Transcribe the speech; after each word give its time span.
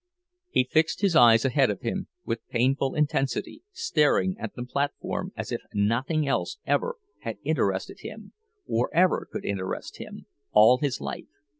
He 0.49 0.63
fixed 0.63 1.01
his 1.01 1.15
eyes 1.15 1.45
ahead 1.45 1.69
of 1.69 1.81
him, 1.81 2.07
with 2.25 2.47
painful 2.47 2.95
intensity, 2.95 3.61
staring 3.71 4.35
at 4.39 4.55
the 4.55 4.65
platform 4.65 5.31
as 5.37 5.51
if 5.51 5.61
nothing 5.75 6.27
else 6.27 6.57
ever 6.65 6.95
had 7.19 7.37
interested 7.43 7.99
him, 7.99 8.33
or 8.67 8.89
ever 8.95 9.27
could 9.31 9.45
interest 9.45 9.97
him, 9.99 10.25
all 10.53 10.79
his 10.79 11.01
life. 11.01 11.27